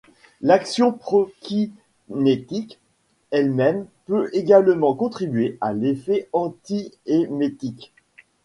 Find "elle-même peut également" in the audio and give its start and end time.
3.29-4.95